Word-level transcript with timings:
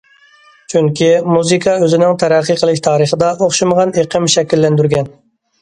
چۈنكى، 0.73 1.09
مۇزىكا 1.33 1.75
ئۆزىنىڭ 1.87 2.17
تەرەققىي 2.23 2.57
قىلىش 2.63 2.81
تارىخىدا 2.89 3.29
ئوخشىمىغان 3.47 3.95
ئېقىم 4.03 4.27
شەكىللەندۈرگەن. 4.37 5.17